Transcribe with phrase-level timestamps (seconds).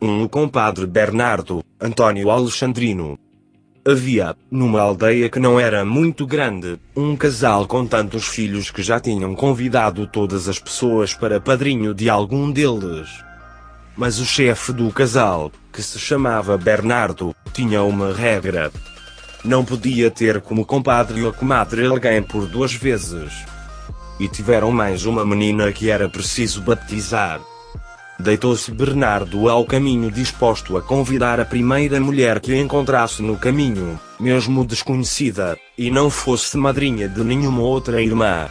[0.00, 3.18] Um compadre Bernardo, Antônio Alexandrino.
[3.84, 9.00] Havia, numa aldeia que não era muito grande, um casal com tantos filhos que já
[9.00, 13.08] tinham convidado todas as pessoas para padrinho de algum deles.
[13.96, 18.70] Mas o chefe do casal, que se chamava Bernardo, tinha uma regra.
[19.44, 23.32] Não podia ter como compadre ou comadre alguém por duas vezes.
[24.20, 27.40] E tiveram mais uma menina que era preciso batizar.
[28.20, 34.64] Deitou-se Bernardo ao caminho disposto a convidar a primeira mulher que encontrasse no caminho, mesmo
[34.64, 38.48] desconhecida, e não fosse madrinha de nenhuma outra irmã.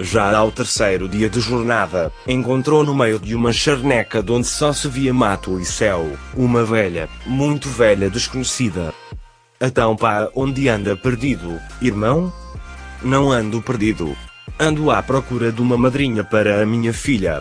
[0.00, 4.72] Já ao terceiro dia de jornada, encontrou no meio de uma charneca de onde só
[4.72, 8.92] se via mato e céu, uma velha, muito velha desconhecida.
[9.60, 12.32] Então pá, onde anda perdido, irmão?
[13.02, 14.16] Não ando perdido.
[14.58, 17.40] Ando à procura de uma madrinha para a minha filha.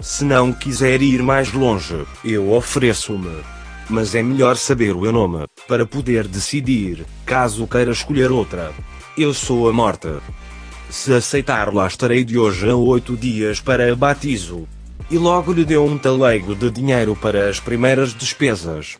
[0.00, 3.42] Se não quiser ir mais longe, eu ofereço-me.
[3.88, 8.74] Mas é melhor saber o meu nome, para poder decidir, caso queira escolher outra.
[9.16, 10.08] Eu sou a morte.
[10.90, 14.68] Se aceitar lá estarei de hoje a oito dias para batizo.
[15.10, 18.98] E logo lhe deu um talego de dinheiro para as primeiras despesas.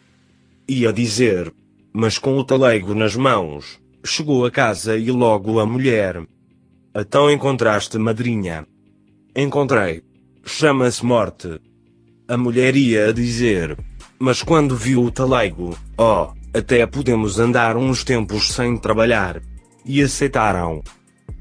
[0.69, 1.53] Ia dizer,
[1.92, 6.22] mas com o talego nas mãos, chegou a casa e logo a mulher.
[6.94, 8.66] Então encontraste madrinha.
[9.34, 10.05] Encontrei.
[10.48, 11.61] Chama-se morte.
[12.28, 13.77] A mulher ia dizer.
[14.16, 19.42] Mas quando viu o talego, oh, até podemos andar uns tempos sem trabalhar.
[19.84, 20.83] E aceitaram.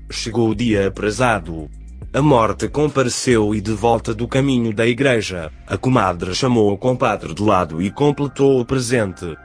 [0.09, 1.69] Chegou o dia aprazado.
[2.11, 7.33] A morte compareceu e de volta do caminho da igreja, a comadre chamou o compadre
[7.33, 9.37] de lado e completou o presente.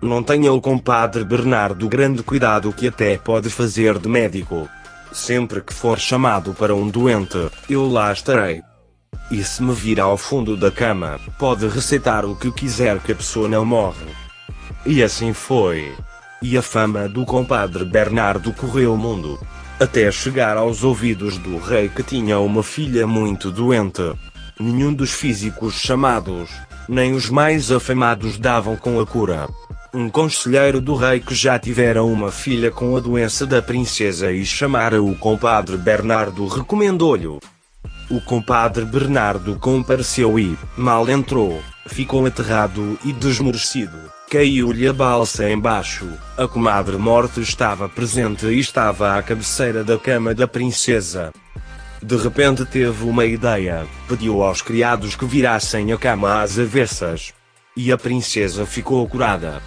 [0.00, 4.68] Não tenha o compadre Bernardo grande cuidado que até pode fazer de médico.
[5.10, 8.62] Sempre que for chamado para um doente, eu lá estarei.
[9.32, 13.14] E se me vir ao fundo da cama, pode receitar o que quiser que a
[13.14, 14.06] pessoa não morre.
[14.84, 15.90] E assim foi.
[16.42, 19.40] E a fama do compadre Bernardo correu o mundo
[19.80, 24.02] até chegar aos ouvidos do rei que tinha uma filha muito doente.
[24.60, 26.50] Nenhum dos físicos chamados,
[26.86, 29.48] nem os mais afamados davam com a cura.
[29.94, 34.44] Um conselheiro do rei que já tivera uma filha com a doença da princesa e
[34.44, 37.40] chamara o compadre Bernardo recomendou-lhe.
[38.12, 43.96] O compadre Bernardo compareceu e, mal entrou, ficou aterrado e desmorecido.
[44.30, 46.06] Caiu-lhe a balsa embaixo.
[46.36, 51.32] A comadre morte estava presente e estava à cabeceira da cama da princesa.
[52.02, 53.86] De repente teve uma ideia.
[54.06, 57.32] Pediu aos criados que virassem a cama às avessas.
[57.74, 59.62] E a princesa ficou curada.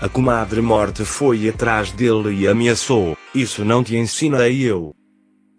[0.00, 4.94] A comadre morte foi atrás dele e ameaçou: Isso não te ensinei eu.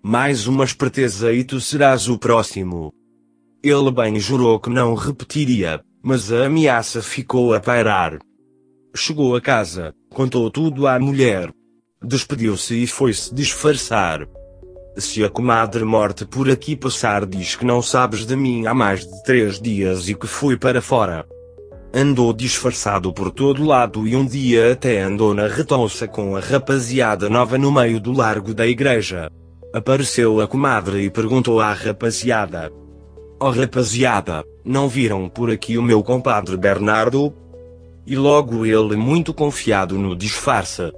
[0.06, 2.94] Mais uma esperteza e tu serás o próximo.
[3.64, 8.19] Ele bem jurou que não repetiria, mas a ameaça ficou a pairar.
[8.94, 11.50] Chegou a casa, contou tudo à mulher.
[12.03, 14.28] Despediu-se e foi-se disfarçar.
[14.97, 19.08] Se a comadre morte por aqui passar diz que não sabes de mim há mais
[19.08, 21.25] de três dias e que fui para fora.
[21.94, 27.30] Andou disfarçado por todo lado e um dia até andou na retonça com a rapaziada
[27.30, 29.31] nova no meio do largo da igreja.
[29.74, 32.72] Apareceu a comadre e perguntou à rapaziada.
[33.40, 37.34] Oh rapaziada, não viram por aqui o meu compadre Bernardo?
[38.06, 40.94] E logo ele muito confiado no disfarce.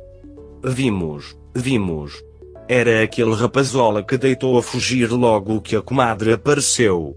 [0.62, 2.22] Vimos, vimos.
[2.68, 7.16] Era aquele rapazola que deitou a fugir logo que a comadre apareceu.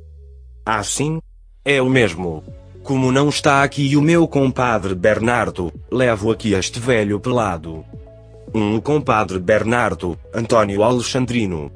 [0.64, 1.18] Ah sim?
[1.64, 2.44] É o mesmo.
[2.84, 7.84] Como não está aqui o meu compadre Bernardo, levo aqui este velho pelado.
[8.54, 11.70] Um compadre Bernardo, Antônio Alexandrino.